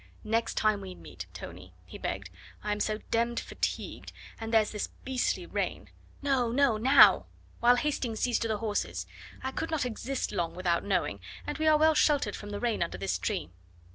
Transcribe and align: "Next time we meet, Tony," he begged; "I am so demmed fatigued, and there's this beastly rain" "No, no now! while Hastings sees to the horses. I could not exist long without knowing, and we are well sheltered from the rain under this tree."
"Next 0.23 0.55
time 0.57 0.81
we 0.81 0.95
meet, 0.95 1.27
Tony," 1.31 1.75
he 1.85 1.99
begged; 1.99 2.31
"I 2.63 2.71
am 2.71 2.79
so 2.79 3.01
demmed 3.11 3.39
fatigued, 3.39 4.11
and 4.39 4.51
there's 4.51 4.71
this 4.71 4.87
beastly 5.05 5.45
rain" 5.45 5.89
"No, 6.23 6.51
no 6.51 6.77
now! 6.77 7.27
while 7.59 7.75
Hastings 7.75 8.19
sees 8.21 8.39
to 8.39 8.47
the 8.47 8.57
horses. 8.57 9.05
I 9.43 9.51
could 9.51 9.69
not 9.69 9.85
exist 9.85 10.31
long 10.31 10.55
without 10.55 10.83
knowing, 10.83 11.19
and 11.45 11.59
we 11.59 11.67
are 11.67 11.77
well 11.77 11.93
sheltered 11.93 12.35
from 12.35 12.49
the 12.49 12.59
rain 12.59 12.81
under 12.81 12.97
this 12.97 13.19
tree." 13.19 13.51